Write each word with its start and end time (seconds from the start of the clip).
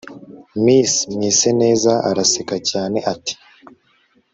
miss 0.63 0.93
mwiseneza 1.13 1.93
araseka 2.09 2.55
cyane 2.69 2.97
ati 3.13 3.33